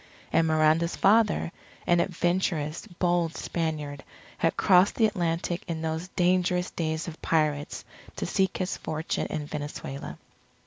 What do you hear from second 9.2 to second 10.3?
in Venezuela.